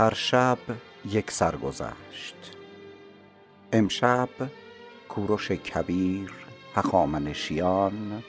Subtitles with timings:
[0.00, 0.58] هر شب
[1.08, 2.56] یک سرگذشت
[3.72, 4.28] امشب
[5.08, 6.32] کوروش کبیر
[6.74, 8.22] هخامنشیان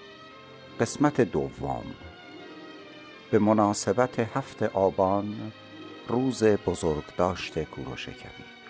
[0.79, 1.85] قسمت دوم.
[3.31, 5.51] به مناسبت هفت آبان
[6.07, 8.60] روز بزرگداشت کوروش کبیر.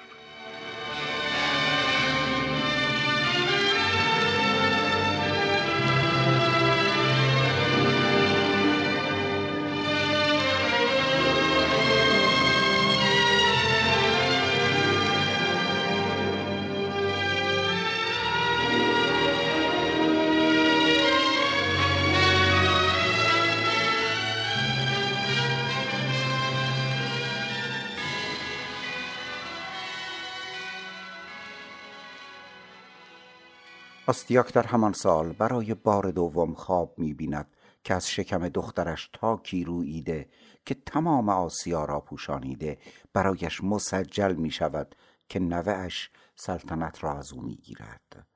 [34.08, 39.64] آستیاک در همان سال برای بار دوم خواب می بیند که از شکم دخترش تاکی
[39.64, 40.30] روییده
[40.66, 42.78] که تمام آسیا را پوشانیده
[43.14, 44.96] برایش مسجل می شود
[45.30, 48.28] که نوهاش سلطنت را از او می گیرد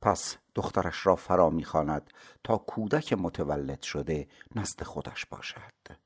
[0.00, 2.10] پس دخترش را فرا می خواند
[2.44, 5.98] تا کودک متولد شده نزد خودش باشد.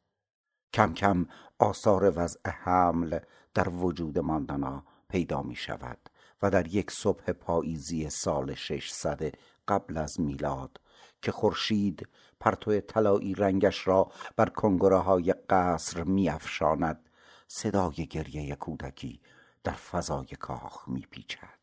[0.73, 1.27] کم کم
[1.59, 3.19] آثار وضع حمل
[3.55, 6.09] در وجود ماندنا پیدا می شود
[6.43, 9.33] و در یک صبح پاییزی سال ششصد
[9.69, 10.81] قبل از میلاد
[11.23, 12.09] که خورشید
[12.41, 17.11] پرتو طلایی رنگش را بر کنگره های قصر میافشاند
[17.49, 19.21] صدای گریه کودکی
[19.65, 21.59] در فضای کاخ میپیچد.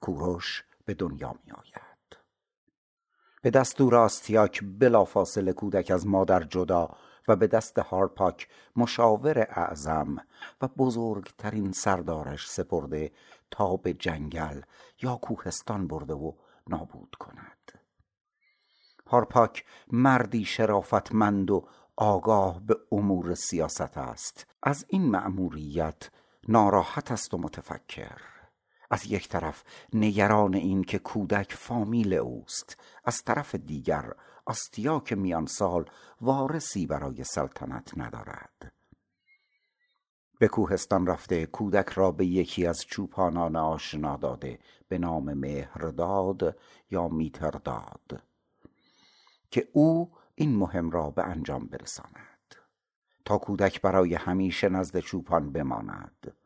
[0.00, 2.16] کوروش به دنیا میآید.
[3.42, 6.88] به دستور آستیاک بلافاصله کودک از مادر جدا
[7.28, 10.16] و به دست هارپاک مشاور اعظم
[10.60, 13.12] و بزرگترین سردارش سپرده
[13.50, 14.60] تا به جنگل
[15.02, 16.32] یا کوهستان برده و
[16.68, 17.72] نابود کند.
[19.06, 24.46] هارپاک مردی شرافتمند و آگاه به امور سیاست است.
[24.62, 26.10] از این مأموریت
[26.48, 28.37] ناراحت است و متفکر.
[28.90, 34.12] از یک طرف نگران این که کودک فامیل اوست از طرف دیگر
[34.46, 35.90] آستیاک میان سال
[36.20, 38.72] وارثی برای سلطنت ندارد.
[40.38, 46.58] به کوهستان رفته کودک را به یکی از چوپانان آشنا داده به نام مهرداد
[46.90, 48.22] یا میترداد
[49.50, 52.54] که او این مهم را به انجام برساند.
[53.24, 56.36] تا کودک برای همیشه نزد چوپان بماند.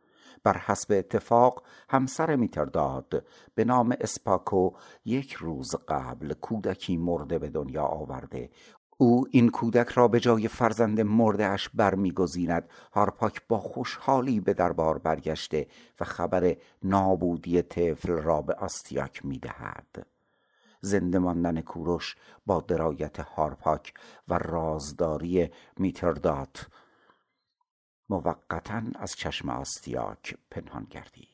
[0.44, 3.26] بر حسب اتفاق همسر میترداد.
[3.54, 4.70] به نام اسپاکو
[5.04, 8.50] یک روز قبل کودکی مرده به دنیا آورده.
[8.98, 12.68] او این کودک را به جای فرزند مردهاش برمیگزیند.
[12.92, 15.66] هارپاک با خوشحالی به دربار برگشته
[16.00, 20.06] و خبر نابودی طفل را به آستیاک می‌دهد.
[20.80, 22.16] زنده ماندن کوروش
[22.46, 23.94] با درایت هارپاک
[24.28, 26.66] و رازداری میتردات
[28.08, 31.28] موقتا از چشم آستیاک پنهان گردید.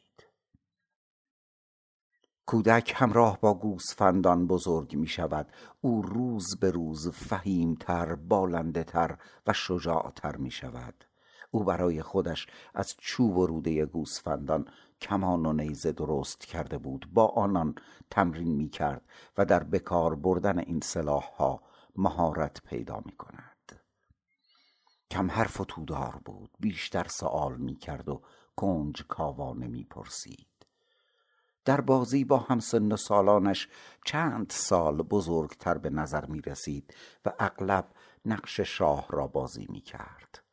[2.46, 5.52] کودک همراه با گوسفندان بزرگ می شود.
[5.80, 11.04] او روز به روز فهیمتر بالنده تر و شجاعتر می شود.
[11.50, 14.68] او برای خودش از چوب و روده گوسفندان
[15.00, 17.08] کمان و نیزه درست کرده بود.
[17.12, 17.74] با آنان
[18.10, 19.02] تمرین می کرد
[19.38, 21.62] و در بکار بردن این سلاح ها
[21.96, 23.57] مهارت پیدا می کند.
[25.10, 26.50] کم حرف و تودار بود.
[26.60, 28.22] بیشتر سوال می کرد و
[28.56, 30.46] کنج کاوانه می پرسید
[31.64, 33.68] در بازی با همسن و سالانش
[34.04, 37.88] چند سال بزرگتر به نظر می رسید و اغلب
[38.24, 40.44] نقش شاه را بازی می کرد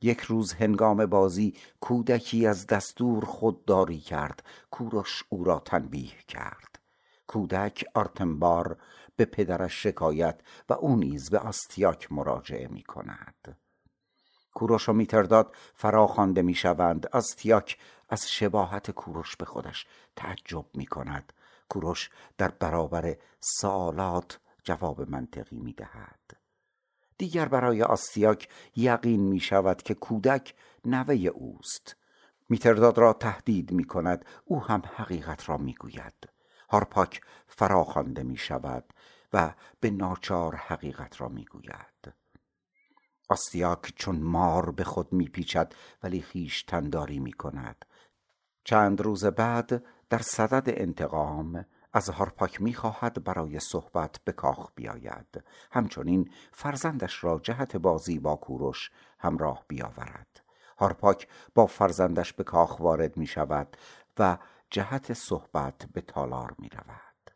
[0.00, 4.42] یک روز هنگام بازی کودکی از دستور خودداری کرد.
[4.70, 6.78] کوروش او را تنبیه کرد.
[7.26, 8.76] کودک آرتنبار
[9.18, 13.58] به پدرش شکایت و او نیز به آستیاک مراجعه می کند
[14.54, 17.06] کوروش و میترداد فرا خوانده می‌شوند.
[17.06, 17.78] آستیاک
[18.08, 19.86] از شباهت کوروش به خودش
[20.16, 21.32] تعجب می کند
[21.68, 26.36] کوروش در برابر سالات جواب منطقی می دهد
[27.18, 30.54] دیگر برای آستیاک یقین می شود که کودک
[30.84, 31.96] نوه اوست.
[32.48, 36.37] میترداد را تهدید می کند او هم حقیقت را می گوید
[36.70, 38.84] هارپاک فراخوانده می شود
[39.32, 42.14] و به ناچار حقیقت را می گوید
[43.28, 45.72] آستیاک چون مار به خود می پیچد
[46.02, 47.84] ولی خیش تنداری می کند
[48.64, 55.44] چند روز بعد در صدد انتقام از هارپاک می‌خواهد برای صحبت به کاخ بیاید.
[55.72, 60.40] همچنین فرزندش را جهت بازی با کوروش همراه بیاورد.
[60.78, 63.76] هارپاک با فرزندش به کاخ وارد می شود
[64.18, 64.38] و
[64.70, 67.30] جهت صحبت به تالار می رود.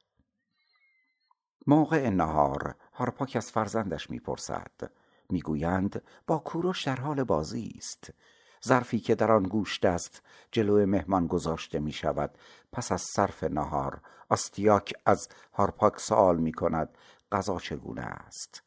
[1.67, 4.93] موقع نهار هارپاک از فرزندش می پرسد.
[5.31, 8.11] می‌گویند با کوروش در حال بازی است.
[8.65, 12.39] ظرفی که در آن گوشت است جلو مهمان گذاشته می شود.
[12.73, 16.99] پس از صرف نهار آستیاک از هارپاک سوال می کند
[17.33, 18.63] غذا چگونه است؟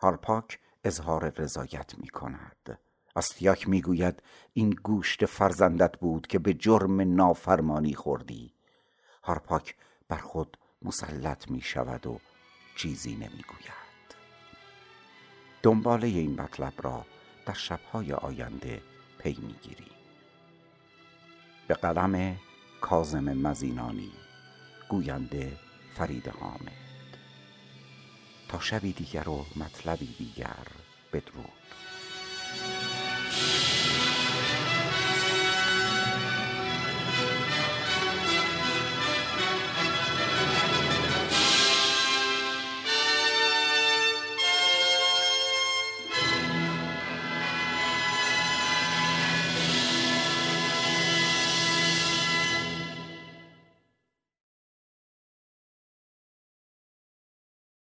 [0.00, 2.78] هارپاک اظهار رضایت می کند.
[3.14, 4.22] آستیاک می گوید
[4.52, 8.54] این گوشت فرزندت بود که به جرم نافرمانی خوردی.
[9.22, 9.76] هارپاک
[10.08, 12.20] بر خود مسلط می شود و
[12.76, 13.84] چیزی نمی گوید
[15.62, 17.06] دنباله این مطلب را
[17.46, 18.82] در شبهای آینده
[19.18, 19.94] پی می‌گیریم
[21.68, 22.36] به قلم
[22.80, 24.12] کازم مزینانی
[24.88, 25.52] گوینده
[25.94, 26.84] فرید حامد.
[28.48, 30.66] تا شبی دیگر و مطلبی دیگر
[31.12, 31.64] بدرود.